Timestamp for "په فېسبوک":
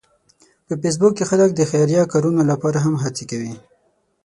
0.65-1.13